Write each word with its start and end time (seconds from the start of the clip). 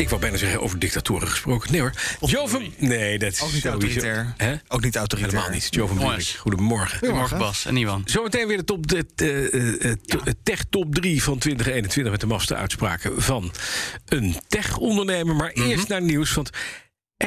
Ik 0.00 0.08
wou 0.08 0.20
bijna 0.20 0.36
zeggen 0.36 0.60
over 0.60 0.78
dictatoren 0.78 1.28
gesproken. 1.28 1.72
Nee 1.72 1.80
hoor. 1.80 1.92
Joven. 2.20 2.74
Nee, 2.78 3.18
dat 3.18 3.32
is 3.32 3.40
Ook 3.42 3.52
niet 3.52 3.62
sowieso- 3.62 3.68
autoritair. 3.68 4.34
Hè? 4.36 4.54
Ook 4.68 4.80
niet 4.82 4.96
autoritair. 4.96 5.32
Helemaal 5.32 5.54
niet. 5.58 5.74
Joven 5.74 5.96
Buurik. 5.96 6.26
Goedemorgen. 6.38 6.98
Goedemorgen 6.98 7.38
Bas 7.38 7.64
en 7.66 7.76
Iwan. 7.76 8.02
Zometeen 8.04 8.46
weer 8.46 8.56
de, 8.56 8.64
top, 8.64 8.86
de, 8.88 9.06
eh, 9.16 9.90
eh, 9.90 9.96
tech 10.42 10.64
top 10.70 10.94
3 10.94 11.22
van 11.22 11.38
2021 11.38 12.12
met 12.12 12.20
de 12.20 12.26
mafste 12.26 12.54
uitspraken 12.54 13.22
van 13.22 13.52
een 14.06 14.36
tech-ondernemer. 14.48 15.36
Maar 15.36 15.50
Mhm. 15.54 15.68
eerst 15.68 15.88
naar 15.88 16.02
nieuws, 16.02 16.34
want 16.34 16.50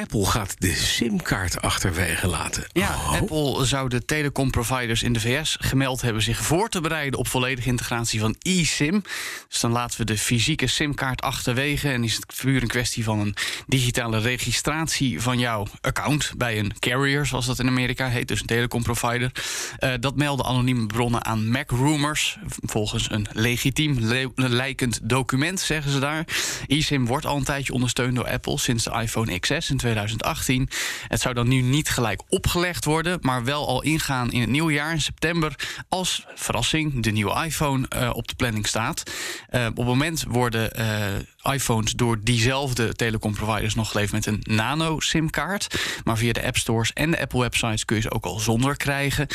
Apple 0.00 0.26
gaat 0.26 0.54
de 0.58 0.74
simkaart 0.74 1.60
achterwege 1.62 2.26
laten. 2.26 2.64
Ja, 2.72 2.94
Oh. 2.94 3.12
Apple 3.20 3.64
zou 3.64 3.88
de 3.88 4.04
telecomproviders 4.04 5.02
in 5.02 5.12
de 5.12 5.20
VS 5.20 5.56
gemeld 5.60 6.00
hebben 6.02 6.22
zich 6.22 6.38
voor 6.42 6.68
te 6.68 6.80
bereiden 6.80 7.18
op 7.18 7.28
volledige 7.28 7.68
integratie 7.68 8.20
van 8.20 8.36
eSIM. 8.42 9.02
Dus 9.48 9.60
dan 9.60 9.70
laten 9.70 9.98
we 9.98 10.04
de 10.04 10.18
fysieke 10.18 10.66
simkaart 10.66 11.20
achterwege 11.22 11.88
en 11.90 12.04
is 12.04 12.14
het 12.14 12.26
puur 12.42 12.62
een 12.62 12.68
kwestie 12.68 13.04
van 13.04 13.18
een 13.20 13.34
digitale 13.66 14.18
registratie 14.18 15.20
van 15.20 15.38
jouw 15.38 15.66
account 15.80 16.32
bij 16.36 16.58
een 16.58 16.72
carrier, 16.78 17.26
zoals 17.26 17.46
dat 17.46 17.58
in 17.58 17.66
Amerika 17.68 18.08
heet, 18.08 18.28
dus 18.28 18.40
een 18.40 18.46
telecomprovider. 18.46 19.30
Eh, 19.78 19.92
dat 20.00 20.16
melden 20.16 20.46
anonieme 20.46 20.86
bronnen 20.86 21.24
aan 21.24 21.48
Mac 21.50 21.70
Rumors, 21.70 22.38
volgens 22.62 23.10
een 23.10 23.26
legitiem 23.32 23.98
le- 24.00 24.30
lijkend 24.34 25.00
document, 25.02 25.60
zeggen 25.60 25.90
ze 25.92 25.98
daar. 25.98 26.24
eSIM 26.66 27.06
wordt 27.06 27.26
al 27.26 27.36
een 27.36 27.44
tijdje 27.44 27.72
ondersteund 27.72 28.14
door 28.14 28.28
Apple 28.28 28.58
sinds 28.58 28.84
de 28.84 28.90
iPhone 29.02 29.38
XS 29.38 29.70
in 29.70 29.76
2018. 29.84 30.68
Het 31.08 31.20
zou 31.20 31.34
dan 31.34 31.48
nu 31.48 31.60
niet 31.60 31.88
gelijk 31.88 32.22
opgelegd 32.28 32.84
worden, 32.84 33.18
maar 33.20 33.44
wel 33.44 33.68
al 33.68 33.82
ingaan 33.82 34.32
in 34.32 34.40
het 34.40 34.50
nieuwe 34.50 34.72
jaar 34.72 34.92
in 34.92 35.00
september. 35.00 35.54
Als 35.88 36.26
verrassing 36.34 37.02
de 37.02 37.10
nieuwe 37.10 37.44
iPhone 37.44 37.88
eh, 37.88 38.10
op 38.14 38.28
de 38.28 38.34
planning 38.34 38.66
staat. 38.66 39.02
Eh, 39.48 39.66
op 39.66 39.76
het 39.76 39.86
moment 39.86 40.24
worden 40.28 40.72
eh, 40.74 41.52
iPhones 41.52 41.92
door 41.92 42.18
diezelfde 42.22 42.94
telecomproviders 42.94 43.74
nog 43.74 43.90
geleverd 43.90 44.12
met 44.12 44.26
een 44.26 44.54
nano-SIM-kaart. 44.56 45.74
Maar 46.04 46.16
via 46.16 46.32
de 46.32 46.46
App 46.46 46.56
Stores 46.56 46.92
en 46.92 47.10
de 47.10 47.20
Apple-websites 47.20 47.84
kun 47.84 47.96
je 47.96 48.02
ze 48.02 48.10
ook 48.10 48.24
al 48.24 48.38
zonder 48.38 48.76
krijgen. 48.76 49.26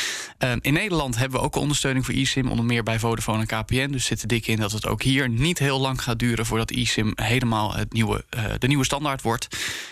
In 0.60 0.72
Nederland 0.72 1.16
hebben 1.16 1.38
we 1.38 1.44
ook 1.44 1.56
ondersteuning 1.56 2.04
voor 2.04 2.14
eSIM, 2.14 2.48
onder 2.48 2.64
meer 2.64 2.82
bij 2.82 2.98
Vodafone 2.98 3.44
en 3.46 3.64
KPN. 3.64 3.90
Dus 3.90 4.04
zit 4.04 4.22
er 4.22 4.28
dik 4.28 4.46
in 4.46 4.56
dat 4.56 4.72
het 4.72 4.86
ook 4.86 5.02
hier 5.02 5.28
niet 5.28 5.58
heel 5.58 5.80
lang 5.80 6.02
gaat 6.02 6.18
duren 6.18 6.46
voordat 6.46 6.70
eSIM 6.70 7.12
helemaal 7.14 7.74
het 7.74 7.92
nieuwe, 7.92 8.24
de 8.58 8.66
nieuwe 8.66 8.84
standaard 8.84 9.22
wordt. 9.22 9.48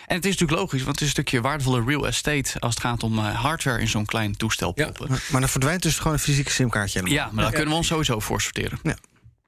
En 0.06 0.16
het 0.16 0.24
is 0.24 0.30
natuurlijk 0.30 0.47
logisch, 0.50 0.82
want 0.82 0.90
het 0.92 1.00
is 1.00 1.06
een 1.06 1.12
stukje 1.12 1.40
waardevolle 1.40 1.84
real 1.86 2.06
estate 2.06 2.60
als 2.60 2.74
het 2.74 2.82
gaat 2.84 3.02
om 3.02 3.18
eh, 3.18 3.34
hardware 3.40 3.80
in 3.80 3.88
zo'n 3.88 4.04
klein 4.06 4.36
toestel 4.36 4.72
Ja. 4.74 4.90
Maar, 5.08 5.22
maar 5.30 5.40
dan 5.40 5.50
verdwijnt 5.50 5.82
dus 5.82 5.96
gewoon 5.98 6.12
een 6.12 6.18
fysieke 6.18 6.50
simkaartje. 6.50 7.00
Ja, 7.04 7.28
maar 7.32 7.42
daar 7.44 7.52
kunnen 7.52 7.70
we 7.70 7.76
ons 7.76 7.86
sowieso 7.86 8.20
voor 8.20 8.40
sorteren. 8.40 8.78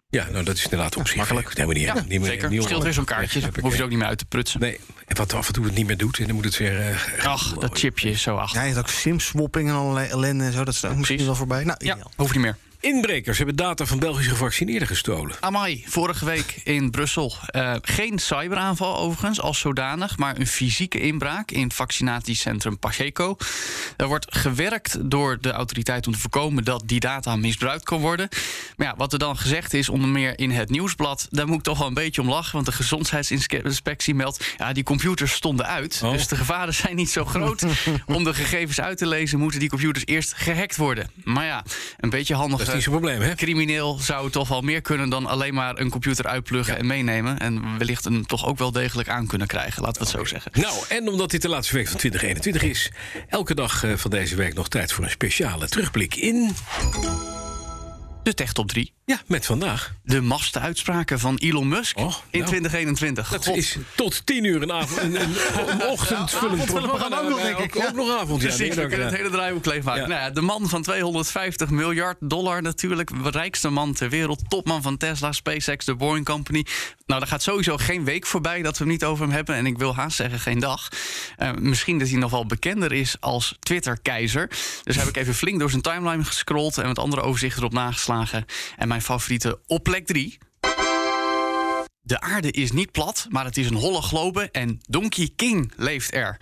Ja, 0.08 0.26
nou 0.30 0.44
dat 0.44 0.56
is 0.56 0.64
inderdaad 0.64 0.96
op 0.96 1.06
zich 1.06 1.16
makkelijk. 1.16 1.48
helemaal 1.48 1.74
niet, 1.74 1.84
Ja, 1.84 1.94
niet 1.94 2.08
meer- 2.20 2.24
zeker. 2.24 2.50
niet 2.50 2.62
Scheelt 2.62 2.82
weer 2.82 2.92
zo'n 2.92 3.04
kaartje. 3.04 3.40
Ik, 3.40 3.44
Hoef 3.44 3.54
je 3.56 3.70
eh, 3.72 3.78
er 3.78 3.82
ook 3.84 3.88
niet 3.90 3.98
meer 3.98 4.08
uit 4.08 4.18
te 4.18 4.24
prutsen. 4.24 4.60
Nee, 4.60 4.80
en 5.06 5.16
wat 5.16 5.32
af 5.34 5.46
en 5.46 5.52
toe 5.52 5.64
het 5.64 5.74
niet 5.74 5.86
meer 5.86 5.96
doet, 5.96 6.18
en 6.18 6.26
dan 6.26 6.34
moet 6.34 6.44
het 6.44 6.56
weer. 6.56 6.80
eh, 6.80 7.24
Ach, 7.26 7.54
dat 7.54 7.78
chipje 7.78 8.10
is 8.10 8.22
zo 8.22 8.36
achter. 8.36 8.58
Ja, 8.60 8.66
je 8.66 8.74
hebt 8.74 8.86
ook 8.86 8.92
simswapping 8.94 9.68
en 9.68 9.74
allerlei 9.74 10.08
ellende 10.08 10.44
en 10.44 10.52
zo. 10.52 10.64
Dat 10.64 10.74
is 10.74 10.84
ook 10.84 10.96
misschien 10.96 11.24
wel 11.24 11.34
voorbij. 11.34 11.64
Nou, 11.64 11.84
Ja, 11.84 11.98
hoeft 12.16 12.32
niet 12.32 12.42
meer. 12.42 12.56
Inbrekers 12.80 13.36
hebben 13.36 13.56
data 13.56 13.86
van 13.86 13.98
Belgische 13.98 14.30
gevaccineerden 14.30 14.88
gestolen. 14.88 15.36
Amai, 15.40 15.84
vorige 15.86 16.24
week 16.24 16.60
in 16.64 16.90
Brussel. 16.90 17.34
Eh, 17.46 17.74
geen 17.82 18.18
cyberaanval 18.18 18.96
overigens 18.96 19.40
als 19.40 19.58
zodanig, 19.58 20.18
maar 20.18 20.38
een 20.38 20.46
fysieke 20.46 21.00
inbraak 21.00 21.50
in 21.50 21.62
het 21.62 21.74
vaccinatiecentrum 21.74 22.78
Pacheco. 22.78 23.36
Er 23.96 24.06
wordt 24.06 24.36
gewerkt 24.36 25.10
door 25.10 25.38
de 25.40 25.50
autoriteit 25.50 26.06
om 26.06 26.12
te 26.12 26.18
voorkomen 26.18 26.64
dat 26.64 26.82
die 26.86 27.00
data 27.00 27.36
misbruikt 27.36 27.84
kan 27.84 28.00
worden. 28.00 28.28
Maar 28.76 28.86
ja, 28.86 28.94
wat 28.96 29.12
er 29.12 29.18
dan 29.18 29.36
gezegd 29.36 29.74
is, 29.74 29.88
onder 29.88 30.08
meer 30.08 30.38
in 30.38 30.50
het 30.50 30.70
nieuwsblad, 30.70 31.26
daar 31.30 31.46
moet 31.46 31.56
ik 31.56 31.62
toch 31.62 31.78
wel 31.78 31.86
een 31.86 31.94
beetje 31.94 32.20
om 32.20 32.28
lachen. 32.28 32.52
Want 32.52 32.66
de 32.66 32.72
gezondheidsinspectie 32.72 34.14
meldt, 34.14 34.54
ja, 34.56 34.72
die 34.72 34.84
computers 34.84 35.32
stonden 35.32 35.66
uit. 35.66 36.00
Oh. 36.04 36.12
Dus 36.12 36.28
de 36.28 36.36
gevaren 36.36 36.74
zijn 36.74 36.96
niet 36.96 37.10
zo 37.10 37.24
groot. 37.24 37.64
om 38.06 38.24
de 38.24 38.34
gegevens 38.34 38.80
uit 38.80 38.98
te 38.98 39.06
lezen, 39.06 39.38
moeten 39.38 39.60
die 39.60 39.68
computers 39.68 40.06
eerst 40.06 40.32
gehackt 40.36 40.76
worden. 40.76 41.10
Maar 41.24 41.44
ja, 41.44 41.64
een 41.98 42.10
beetje 42.10 42.34
handig. 42.34 42.68
Zo'n 42.78 42.92
probleem, 42.92 43.20
hè? 43.20 43.34
Crimineel 43.34 43.98
zou 43.98 44.30
toch 44.30 44.48
wel 44.48 44.60
meer 44.60 44.80
kunnen 44.80 45.08
dan 45.10 45.26
alleen 45.26 45.54
maar 45.54 45.78
een 45.78 45.90
computer 45.90 46.26
uitpluggen 46.26 46.78
en 46.78 46.86
meenemen. 46.86 47.38
En 47.38 47.78
wellicht 47.78 48.04
hem 48.04 48.26
toch 48.26 48.46
ook 48.46 48.58
wel 48.58 48.72
degelijk 48.72 49.08
aan 49.08 49.26
kunnen 49.26 49.46
krijgen, 49.46 49.82
laten 49.82 50.02
we 50.02 50.08
het 50.08 50.18
zo 50.18 50.24
zeggen. 50.24 50.52
Nou, 50.54 50.74
en 50.88 51.08
omdat 51.08 51.30
dit 51.30 51.42
de 51.42 51.48
laatste 51.48 51.74
week 51.74 51.88
van 51.88 51.98
2021 51.98 52.62
is, 52.70 52.90
elke 53.28 53.54
dag 53.54 53.84
eh, 53.84 53.96
van 53.96 54.10
deze 54.10 54.36
week 54.36 54.54
nog 54.54 54.68
tijd 54.68 54.92
voor 54.92 55.04
een 55.04 55.10
speciale 55.10 55.68
terugblik 55.68 56.14
in. 56.14 56.54
De 58.22 58.34
Tech 58.34 58.52
Top 58.52 58.68
3. 58.68 58.92
Ja, 59.10 59.20
met 59.26 59.46
vandaag. 59.46 59.94
De 60.02 60.20
mafste 60.20 60.58
uitspraken 60.58 61.18
van 61.18 61.36
Elon 61.36 61.68
Musk 61.68 61.98
Oh, 61.98 62.04
in 62.04 62.38
nou. 62.38 62.44
2021. 62.44 63.28
Dat 63.28 63.46
God. 63.46 63.56
is 63.56 63.76
tot 63.94 64.26
tien 64.26 64.44
uur 64.44 64.62
een, 64.62 64.72
avond, 64.72 65.00
een, 65.00 65.20
een, 65.20 65.30
een 65.68 65.86
ochtendvullend 65.86 66.64
programma. 66.64 67.18
ook 67.18 67.28
nog, 67.28 67.42
denk 67.42 67.58
ik. 67.58 67.76
Ook, 67.76 67.84
ook 67.84 67.94
nog 67.94 68.18
avond, 68.20 68.42
ja. 68.42 68.48
Precies, 68.48 68.58
nee, 68.58 68.68
we 68.68 68.74
kunnen 68.74 68.98
ja. 68.98 69.04
het 69.04 69.16
hele 69.16 69.30
draaiboek 69.30 69.64
leegmaken. 69.64 70.02
Ja. 70.02 70.08
Nou 70.08 70.20
ja, 70.20 70.30
de 70.30 70.40
man 70.40 70.68
van 70.68 70.82
250 70.82 71.70
miljard 71.70 72.16
dollar 72.20 72.62
natuurlijk. 72.62 73.10
Rijkste 73.24 73.68
man 73.68 73.92
ter 73.92 74.08
wereld. 74.08 74.42
Topman 74.48 74.82
van 74.82 74.96
Tesla, 74.96 75.32
SpaceX, 75.32 75.84
de 75.84 75.94
Boeing 75.94 76.24
Company. 76.24 76.64
Nou, 77.06 77.20
daar 77.20 77.30
gaat 77.30 77.42
sowieso 77.42 77.76
geen 77.76 78.04
week 78.04 78.26
voorbij 78.26 78.62
dat 78.62 78.78
we 78.78 78.84
hem 78.84 78.92
niet 78.92 79.04
over 79.04 79.24
hem 79.24 79.34
hebben. 79.34 79.54
En 79.54 79.66
ik 79.66 79.78
wil 79.78 79.94
haast 79.94 80.16
zeggen, 80.16 80.40
geen 80.40 80.58
dag. 80.58 80.88
Eh, 81.36 81.50
misschien 81.52 81.98
dat 81.98 82.08
hij 82.08 82.18
nog 82.18 82.30
wel 82.30 82.46
bekender 82.46 82.92
is 82.92 83.16
als 83.20 83.56
Twitter-keizer. 83.60 84.50
Dus 84.82 84.96
heb 84.96 85.08
ik 85.08 85.16
even 85.16 85.34
flink 85.34 85.58
door 85.58 85.70
zijn 85.70 85.82
timeline 85.82 86.24
gescrolld... 86.24 86.78
en 86.78 86.86
wat 86.86 86.98
andere 86.98 87.22
overzichten 87.22 87.60
erop 87.60 87.72
nageslagen. 87.72 88.46
En 88.76 88.88
mijn 88.88 88.99
favoriete 89.00 89.60
op 89.66 89.82
plek 89.82 90.06
3... 90.06 90.38
De 92.02 92.20
aarde 92.20 92.50
is 92.50 92.72
niet 92.72 92.92
plat, 92.92 93.26
maar 93.28 93.44
het 93.44 93.56
is 93.56 93.66
een 93.66 93.76
holle 93.76 94.02
globe 94.02 94.50
en 94.50 94.78
Donkey 94.88 95.30
King 95.36 95.72
leeft 95.76 96.14
er. 96.14 96.36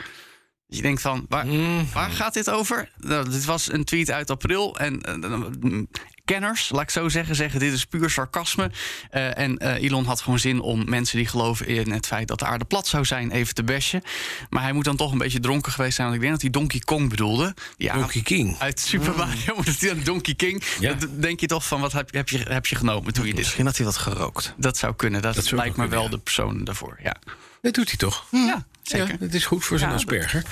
Dus 0.67 0.77
je 0.77 0.83
denkt 0.83 1.01
van, 1.01 1.27
waar, 1.29 1.47
waar 1.93 2.11
gaat 2.11 2.35
dit 2.35 2.51
over? 2.51 2.91
Nou, 2.97 3.31
dit 3.31 3.45
was 3.45 3.73
een 3.73 3.85
tweet 3.85 4.11
uit 4.11 4.31
april 4.31 4.79
en 4.79 5.01
eh, 5.03 5.15
mm, 5.61 5.89
kenners, 6.29 6.69
laat 6.69 6.83
ik 6.83 6.91
zo 6.91 7.09
zeggen, 7.09 7.35
zeggen 7.35 7.61
dit 7.61 7.73
is 7.73 7.85
puur 7.85 8.11
sarcasme. 8.11 8.71
Eh, 9.11 9.39
en 9.39 9.59
eh, 9.59 9.83
Elon 9.83 10.05
had 10.05 10.21
gewoon 10.21 10.39
zin 10.39 10.61
om 10.61 10.89
mensen 10.89 11.17
die 11.17 11.27
geloven 11.27 11.67
in 11.67 11.91
het 11.91 12.07
feit 12.07 12.29
dat 12.29 12.39
de 12.39 12.45
aarde 12.45 12.65
plat 12.65 12.87
zou 12.87 13.05
zijn 13.05 13.31
even 13.31 13.55
te 13.55 13.63
bashen. 13.63 14.03
Maar 14.51 14.63
hij 14.63 14.73
moet 14.73 14.85
dan 14.85 14.97
toch 14.97 15.13
een 15.13 15.19
beetje 15.19 15.41
dronken 15.41 15.73
geweest 15.73 15.95
zijn, 15.95 16.07
want 16.09 16.23
ik 16.23 16.29
denk 16.29 16.41
dat 16.41 16.43
hij 16.53 16.61
Donkey 16.61 16.81
Kong 16.81 17.09
bedoelde. 17.09 17.55
Ja, 17.77 17.95
Donkey 17.95 18.23
King. 18.23 18.59
Uit 18.59 18.81
Super 18.81 19.17
Mario 19.17 19.55
moet 19.57 19.67
het 19.67 19.81
dan 19.81 20.01
Donkey 20.05 20.35
King. 20.35 20.63
Ja. 20.81 20.95
Dan 20.95 21.21
denk 21.21 21.41
je 21.41 21.47
toch 21.47 21.67
van, 21.67 21.81
wat 21.81 21.93
heb, 21.93 22.13
heb, 22.13 22.29
je, 22.29 22.39
heb 22.39 22.67
je 22.67 22.77
genomen 22.77 23.13
toen 23.13 23.25
je 23.25 23.31
dit... 23.31 23.39
Misschien 23.39 23.67
had 23.67 23.77
hij 23.77 23.87
wat 23.87 23.97
gerookt. 23.97 24.55
Dat 24.57 24.77
zou 24.77 24.95
kunnen, 24.95 25.23
dat, 25.23 25.35
Dat 25.35 25.45
zou 25.45 25.57
lijkt 25.57 25.77
me 25.77 25.83
kunnen, 25.83 25.99
wel 25.99 26.09
ja. 26.09 26.17
de 26.17 26.23
persoon 26.23 26.65
daarvoor, 26.65 26.99
ja. 27.03 27.17
Dat 27.61 27.75
doet 27.75 27.89
hij 27.89 27.97
toch? 27.97 28.27
Ja, 28.31 28.67
zeker. 28.83 29.09
Ja, 29.09 29.17
het 29.21 29.35
is 29.35 29.45
goed 29.47 29.65
voor 29.65 29.79
zijn 29.79 29.91
Ja, 29.91 29.97
asperger. 29.97 30.43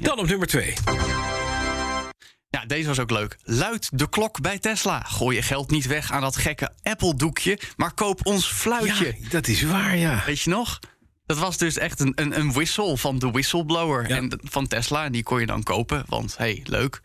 Dan 0.00 0.18
op 0.18 0.26
nummer 0.26 0.46
twee. 0.46 0.74
Ja, 2.56 2.66
deze 2.66 2.88
was 2.88 2.98
ook 2.98 3.10
leuk. 3.10 3.36
Luid 3.42 3.88
de 3.92 4.08
klok 4.08 4.40
bij 4.40 4.58
Tesla. 4.58 5.00
Gooi 5.06 5.36
je 5.36 5.42
geld 5.42 5.70
niet 5.70 5.86
weg 5.86 6.12
aan 6.12 6.20
dat 6.20 6.36
gekke 6.36 6.70
Apple-doekje, 6.82 7.58
maar 7.76 7.92
koop 7.94 8.26
ons 8.26 8.46
fluitje. 8.46 9.16
Ja, 9.20 9.28
dat 9.28 9.48
is 9.48 9.62
waar, 9.62 9.96
ja. 9.96 10.22
Weet 10.26 10.40
je 10.40 10.50
nog? 10.50 10.78
Dat 11.26 11.38
was 11.38 11.56
dus 11.56 11.78
echt 11.78 12.00
een, 12.00 12.12
een, 12.14 12.38
een 12.38 12.52
whistle 12.52 12.96
van 12.96 13.18
de 13.18 13.30
whistleblower 13.30 14.08
Ja. 14.08 14.16
en 14.16 14.40
van 14.42 14.66
Tesla. 14.66 15.04
En 15.04 15.12
die 15.12 15.22
kon 15.22 15.40
je 15.40 15.46
dan 15.46 15.62
kopen, 15.62 16.04
want 16.08 16.36
hey, 16.36 16.60
leuk. 16.64 17.00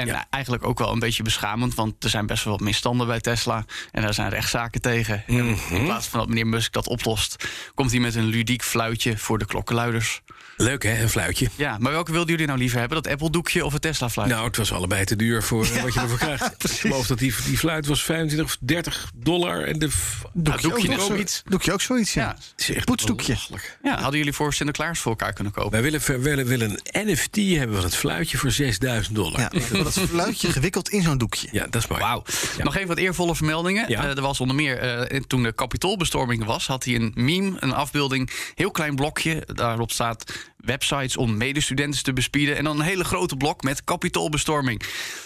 En 0.00 0.06
Ja. 0.06 0.26
eigenlijk 0.30 0.64
ook 0.64 0.78
wel 0.78 0.92
een 0.92 0.98
beetje 0.98 1.22
beschamend, 1.22 1.74
want 1.74 2.04
er 2.04 2.10
zijn 2.10 2.26
best 2.26 2.44
wel 2.44 2.52
wat 2.52 2.62
misstanden 2.62 3.06
bij 3.06 3.20
Tesla. 3.20 3.64
En 3.90 4.02
daar 4.02 4.14
zijn 4.14 4.30
rechtszaken 4.30 4.80
tegen. 4.80 5.22
En 5.26 5.46
Mhm. 5.50 5.74
in 5.74 5.84
plaats 5.84 6.06
van 6.06 6.18
dat 6.18 6.28
meneer 6.28 6.46
Musk 6.46 6.72
dat 6.72 6.86
oplost, 6.88 7.48
komt 7.74 7.90
hij 7.90 8.00
met 8.00 8.14
een 8.14 8.24
ludiek 8.26 8.62
fluitje 8.62 9.18
voor 9.18 9.38
de 9.38 9.46
klokkenluiders. 9.46 10.20
Leuk, 10.56 10.82
hè? 10.82 11.02
Een 11.02 11.08
fluitje. 11.08 11.48
Ja, 11.56 11.76
maar 11.78 11.92
welke 11.92 12.12
wilden 12.12 12.30
jullie 12.30 12.46
nou 12.46 12.58
liever 12.58 12.78
hebben? 12.78 13.02
Dat 13.02 13.12
Apple-doekje 13.12 13.64
of 13.64 13.72
het 13.72 13.82
Tesla-fluitje? 13.82 14.34
Nou, 14.36 14.48
het 14.48 14.56
was 14.56 14.72
allebei 14.72 15.04
te 15.04 15.16
duur 15.16 15.42
voor 15.42 15.64
eh, 15.64 15.82
wat 15.82 15.94
je 15.94 16.00
ervoor 16.00 16.18
krijgt. 16.28 16.64
Ik 16.64 16.70
geloof 16.70 17.06
dat 17.06 17.18
die, 17.18 17.34
die 17.44 17.58
fluit 17.58 17.86
was 17.86 18.02
25 18.02 18.46
of 18.54 18.56
30 18.60 19.10
dollar. 19.14 19.62
En 19.64 19.78
de 19.78 19.88
Nou, 20.32 20.60
doekje 20.60 20.66
ook 20.72 20.82
net 20.88 20.96
nog 20.96 21.06
zoiets. 21.06 21.42
Doe 21.44 21.60
je 21.62 21.72
ook 21.72 21.80
zoiets, 21.80 22.14
ja. 22.14 22.22
Ja. 22.22 22.28
het 22.56 22.68
is 22.68 22.70
echt 22.76 22.84
Poetsdoekje. 22.84 23.36
Ja, 23.82 24.00
hadden 24.00 24.18
jullie 24.18 24.32
voor 24.32 24.54
Sinterklaas 24.54 24.98
voor 24.98 25.10
elkaar 25.10 25.32
kunnen 25.32 25.52
kopen? 25.52 25.70
Wij 25.70 25.82
willen, 25.82 26.22
willen, 26.22 26.46
willen 26.46 26.70
een 26.70 27.06
NFT 27.12 27.36
hebben 27.36 27.76
van 27.76 27.84
het 27.84 27.96
fluitje 27.96 28.38
voor 28.38 28.50
6000 28.50 29.14
dollar. 29.14 29.40
Ja, 29.40 29.50
dat 29.94 30.08
fluitje 30.08 30.52
gewikkeld 30.52 30.88
in 30.88 31.02
zo'n 31.02 31.18
doekje. 31.18 31.48
Ja, 31.52 31.66
dat 31.70 31.82
is 31.82 31.88
mooi. 31.88 32.02
Wauw. 32.02 32.22
Ja. 32.56 32.64
Nog 32.64 32.76
even 32.76 32.88
wat 32.88 32.98
eervolle 32.98 33.34
vermeldingen. 33.34 33.88
Ja. 33.88 34.02
Eh, 34.02 34.16
er 34.16 34.20
was 34.20 34.40
onder 34.40 34.56
meer, 34.56 34.78
eh, 34.78 35.20
toen 35.20 35.42
de 35.42 35.52
kapitoolbestorming 35.52 36.44
was, 36.44 36.66
had 36.66 36.84
hij 36.84 36.94
een 36.94 37.12
meme, 37.14 37.56
een 37.60 37.72
afbeelding, 37.72 38.30
heel 38.54 38.70
klein 38.70 38.96
blokje. 38.96 39.42
Daarop 39.54 39.92
staat 39.92 40.32
websites 40.56 41.16
om 41.16 41.36
medestudenten 41.36 42.02
te 42.02 42.12
bespieden. 42.12 42.56
En 42.56 42.64
dan 42.64 42.78
een 42.78 42.86
hele 42.86 43.04
grote 43.04 43.36
blok 43.36 43.62
met 43.62 43.84
kapitoolbestorming. 43.84 44.82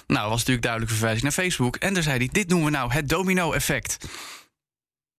Nou, 0.07 0.29
was 0.29 0.39
natuurlijk 0.39 0.63
duidelijk 0.63 0.93
verwijzing 0.93 1.23
naar 1.23 1.33
Facebook. 1.33 1.77
En 1.77 1.95
daar 1.95 2.03
zei 2.03 2.17
hij: 2.17 2.29
Dit 2.33 2.49
noemen 2.49 2.71
we 2.71 2.77
nou 2.77 2.93
het 2.93 3.09
domino-effect. 3.09 3.97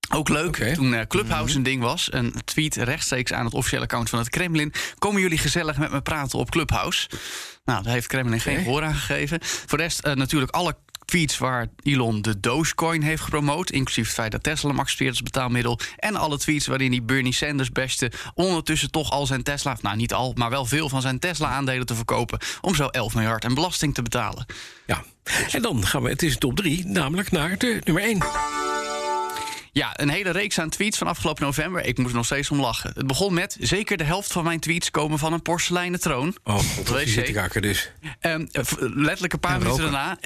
Ook 0.10 0.30
leuk, 0.30 0.56
toen 0.56 0.94
eh, 0.94 1.08
Clubhouse 1.08 1.56
een 1.56 1.64
ding 1.64 1.82
was, 1.82 2.08
een 2.12 2.34
tweet 2.46 2.76
rechtstreeks 2.76 3.34
aan 3.34 3.46
het 3.46 3.54
officiële 3.54 3.84
account 3.84 4.10
van 4.10 4.20
het 4.20 4.30
Kremlin. 4.30 4.74
Komen 5.00 5.22
jullie 5.22 5.38
gezellig 5.38 5.78
met 5.78 5.92
me 5.92 6.02
praten 6.02 6.40
op 6.40 6.52
Clubhouse? 6.52 7.10
Nou, 7.66 7.84
daar 7.84 7.94
heeft 7.94 8.08
Kremlin 8.08 8.40
geen 8.40 8.64
gehoor 8.64 8.84
aan 8.84 8.96
gegeven. 8.96 9.40
Voor 9.42 9.78
de 9.78 9.84
rest 9.84 10.00
eh, 10.00 10.14
natuurlijk 10.14 10.52
alle 10.52 10.76
tweets 11.06 11.38
waar 11.38 11.68
Elon 11.84 12.22
de 12.22 12.40
Dogecoin 12.40 13.02
heeft 13.02 13.22
gepromoot. 13.22 13.70
Inclusief 13.70 14.06
het 14.06 14.14
feit 14.14 14.32
dat 14.32 14.44
Tesla 14.44 14.70
hem 14.70 14.80
accepteert 14.80 15.10
als 15.10 15.24
betaalmiddel. 15.24 15.80
En 15.98 16.16
alle 16.16 16.38
tweets 16.38 16.68
waarin 16.68 16.92
hij 16.92 17.04
Bernie 17.04 17.34
Sanders 17.34 17.72
beste. 17.72 18.12
Ondertussen 18.34 18.92
toch 18.92 19.12
al 19.12 19.26
zijn 19.26 19.44
Tesla, 19.44 19.78
nou 19.82 19.96
niet 19.96 20.14
al, 20.14 20.34
maar 20.36 20.50
wel 20.50 20.66
veel 20.66 20.90
van 20.90 21.02
zijn 21.02 21.20
Tesla-aandelen 21.20 21.86
te 21.86 21.96
verkopen. 21.96 22.40
Om 22.62 22.76
zo 22.76 22.88
11 22.88 23.16
miljard 23.16 23.46
aan 23.46 23.54
belasting 23.54 23.94
te 23.94 24.02
betalen. 24.02 24.46
Ja. 24.86 25.04
En 25.52 25.62
dan 25.62 25.86
gaan 25.86 26.02
we, 26.02 26.10
het 26.10 26.24
is 26.24 26.38
top 26.38 26.56
3, 26.56 26.86
namelijk 26.86 27.32
naar 27.32 27.58
de 27.58 27.82
nummer 27.84 28.04
1. 28.04 28.65
Ja, 29.78 30.00
een 30.00 30.10
hele 30.10 30.30
reeks 30.30 30.60
aan 30.60 30.70
tweets 30.70 30.98
van 30.98 31.08
afgelopen 31.08 31.44
november. 31.44 31.86
Ik 31.86 31.98
moest 31.98 32.10
er 32.10 32.16
nog 32.16 32.26
steeds 32.26 32.52
om 32.52 32.60
lachen. 32.60 32.92
Het 32.96 33.08
begon 33.08 33.34
met: 33.34 33.58
zeker 33.60 33.98
de 33.98 34.04
helft 34.04 34.32
van 34.32 34.44
mijn 34.44 34.60
tweets 34.60 34.92
komen 34.92 35.20
van 35.20 35.34
een 35.34 35.42
porseleinen 35.42 36.00
troon. 36.00 36.38
Oh, 36.44 36.56
god, 36.56 36.98
die 36.98 37.08
zit 37.08 37.26
te 37.26 37.32
kakken 37.32 37.62
dus. 37.62 37.92
V- 38.52 38.76
letterlijk 38.80 39.34
een 39.34 39.40
paar 39.40 39.54
En 39.54 39.60
minuten 39.60 39.84
daarna. 39.84 40.18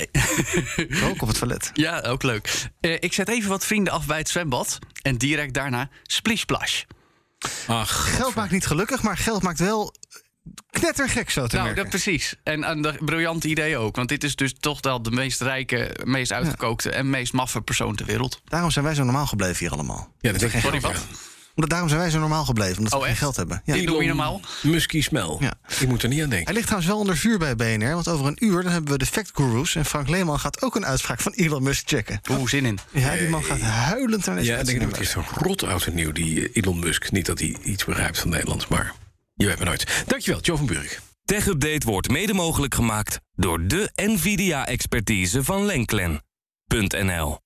Rook 0.89 1.21
op 1.21 1.27
het 1.27 1.37
toilet. 1.37 1.71
ja, 1.85 2.01
ook 2.01 2.23
leuk. 2.23 2.69
Eh, 2.79 2.93
ik 2.99 3.13
zet 3.13 3.29
even 3.29 3.49
wat 3.49 3.65
vrienden 3.65 3.93
af 3.93 4.05
bij 4.05 4.17
het 4.17 4.29
zwembad. 4.29 4.79
En 5.01 5.17
direct 5.17 5.53
daarna 5.53 5.89
splishplash. 6.03 6.83
Ach, 7.67 8.15
Geld 8.15 8.35
maakt 8.35 8.51
niet 8.51 8.65
gelukkig, 8.65 9.01
maar 9.01 9.17
geld 9.17 9.43
maakt 9.43 9.59
wel 9.59 9.93
knettergek 10.69 11.30
zo 11.30 11.47
te 11.47 11.56
Nou, 11.56 11.65
merken. 11.68 11.83
dat 11.83 11.91
precies. 12.01 12.36
En, 12.44 12.63
en 12.63 12.81
de 12.81 12.94
briljante 13.06 13.47
idee 13.47 13.77
ook. 13.77 13.95
Want 13.95 14.09
dit 14.09 14.24
is 14.24 14.36
dus 14.36 14.53
toch 14.59 14.77
wel 14.81 15.01
de 15.01 15.12
meest 15.12 15.41
rijke, 15.41 15.95
meest 16.03 16.31
uitgekookte 16.31 16.89
en 16.89 17.09
meest 17.09 17.33
maffe 17.33 17.62
persoon 17.62 17.95
ter 17.95 18.06
wereld. 18.06 18.41
Daarom 18.45 18.71
zijn 18.71 18.86
wij 18.86 18.95
zo 18.95 19.03
normaal 19.03 19.27
gebleven 19.27 19.57
hier 19.57 19.71
allemaal. 19.71 20.13
ja, 20.19 20.31
dat 20.31 20.39
denk 20.39 20.53
ik 20.53 20.59
Sorry, 20.62 20.80
wat? 20.80 21.06
Omdat 21.56 21.69
daarom 21.74 21.89
zijn 21.89 22.01
wij 22.01 22.09
zo 22.12 22.19
normaal 22.19 22.45
gebleven, 22.45 22.77
omdat 22.77 22.94
Oh, 22.94 23.00
we 23.00 23.03
geen 23.06 23.13
echt? 23.13 23.24
geld 23.24 23.36
hebben. 23.36 23.62
Ja. 23.65 23.74
Die 23.74 23.86
doe 23.86 24.01
je 24.01 24.07
normaal? 24.07 24.41
Muskie 24.62 25.03
smel. 25.03 25.38
Ja. 25.39 25.53
Ik 25.80 25.88
moet 25.88 26.03
er 26.03 26.09
niet 26.09 26.21
aan 26.24 26.30
denken. 26.30 26.45
Hij 26.45 26.53
ligt 26.53 26.65
trouwens 26.65 26.92
wel 26.92 27.00
onder 27.01 27.18
vuur 27.18 27.38
bij 27.39 27.56
BNR, 27.56 27.94
want 27.94 28.07
over 28.07 28.25
een 28.25 28.38
uur 28.45 28.63
dan 28.63 28.71
hebben 28.71 28.92
we 28.92 28.97
de 28.97 29.06
Fact 29.06 29.31
Gurus. 29.33 29.75
En 29.75 29.85
Frank 29.85 30.07
Leeman 30.09 30.39
gaat 30.39 30.62
ook 30.62 30.75
een 30.75 30.85
uitspraak 30.85 31.19
van 31.21 31.31
Elon 31.31 31.63
Musk 31.63 31.88
checken. 31.88 32.21
Oeh, 32.31 32.47
zin 32.50 32.65
in. 32.65 32.80
Ja, 32.92 33.15
die 33.15 33.30
man 33.30 33.44
gaat 33.44 33.59
huilend 33.59 34.25
naar 34.25 34.35
deze 34.35 34.51
Ja, 34.51 34.57
ik 34.57 34.65
denk 34.65 34.81
ik, 34.81 34.88
het 34.88 35.00
is 35.00 35.09
zo 35.09 35.24
rot 35.35 35.63
oud 35.63 35.85
en 35.85 35.94
nieuw, 35.94 36.12
die 36.12 36.50
eh, 36.50 36.62
Elon 36.63 36.80
Musk. 36.80 37.12
Niet 37.12 37.25
dat 37.25 37.39
hij 37.39 37.56
iets 37.63 37.85
begrijpt 37.85 38.19
van 38.19 38.30
Nederlands, 38.30 38.68
maar 38.68 38.94
je 39.39 39.45
weet 39.45 39.57
maar 39.57 39.68
nooit. 39.68 40.03
Dankjewel, 40.07 40.41
Joe 40.41 40.57
van 40.57 40.65
Burg. 40.65 41.01
Tech 41.25 41.47
Update 41.47 41.86
wordt 41.86 42.09
mede 42.09 42.33
mogelijk 42.33 42.75
gemaakt 42.75 43.19
door 43.36 43.68
de 43.68 43.91
Nvidia-expertise 43.95 45.44
van 45.44 45.65
Lenklen.nl. 45.65 47.39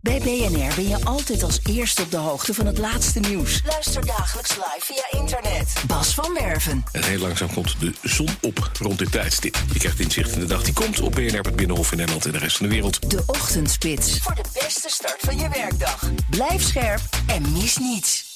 Bij 0.00 0.18
BNR 0.18 0.74
ben 0.74 0.88
je 0.88 1.04
altijd 1.04 1.42
als 1.42 1.60
eerste 1.64 2.02
op 2.02 2.10
de 2.10 2.16
hoogte 2.16 2.54
van 2.54 2.66
het 2.66 2.78
laatste 2.78 3.20
nieuws. 3.20 3.62
Luister 3.66 4.06
dagelijks 4.06 4.50
live 4.50 4.80
via 4.80 5.20
internet. 5.20 5.72
Bas 5.86 6.14
van 6.14 6.34
Werven. 6.34 6.84
En 6.92 7.04
heel 7.04 7.18
langzaam 7.18 7.52
komt 7.52 7.80
de 7.80 7.92
zon 8.02 8.28
op 8.40 8.70
rond 8.80 8.98
dit 8.98 9.12
tijdstip. 9.12 9.56
Je 9.72 9.78
krijgt 9.78 10.00
inzicht 10.00 10.32
in 10.32 10.40
de 10.40 10.46
dag 10.46 10.62
die 10.62 10.74
komt 10.74 11.00
op 11.00 11.12
BNR, 11.12 11.40
het 11.40 11.56
Binnenhof 11.56 11.90
in 11.90 11.96
Nederland 11.96 12.26
en 12.26 12.32
de 12.32 12.38
rest 12.38 12.56
van 12.56 12.66
de 12.66 12.72
wereld. 12.72 13.10
De 13.10 13.22
Ochtendspits. 13.26 14.18
Voor 14.18 14.34
de 14.34 14.44
beste 14.52 14.88
start 14.88 15.20
van 15.20 15.38
je 15.38 15.48
werkdag. 15.48 16.10
Blijf 16.30 16.62
scherp 16.62 17.00
en 17.26 17.52
mis 17.52 17.76
niets. 17.76 18.35